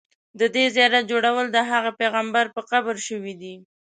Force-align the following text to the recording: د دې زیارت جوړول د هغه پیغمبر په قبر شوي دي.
د 0.39 0.41
دې 0.55 0.65
زیارت 0.75 1.03
جوړول 1.11 1.47
د 1.51 1.57
هغه 1.71 1.91
پیغمبر 2.01 2.45
په 2.55 2.61
قبر 2.71 2.95
شوي 3.07 3.33
دي. 3.41 3.55